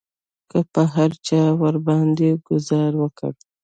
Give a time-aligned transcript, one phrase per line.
[0.49, 3.31] که به هر چا ورباندې ګوزار وکړ.